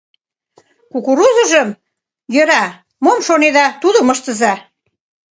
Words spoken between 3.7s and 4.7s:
тудым ыштыза.